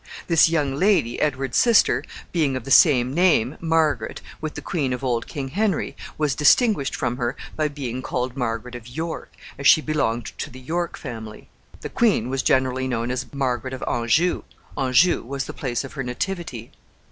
[0.25, 5.03] This young lady, Edward's sister, being of the same name Margaret with the queen of
[5.03, 9.79] old King Henry, was distinguished from her by being called Margaret of York, as she
[9.79, 11.49] belonged to the York family.
[11.81, 14.41] The queen was generally known as Margaret of Anjou.
[14.75, 16.71] Anjou was the place of her nativity.